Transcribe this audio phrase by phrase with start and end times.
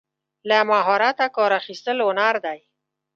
[0.49, 2.59] له مهارته کار اخیستل هنر دی.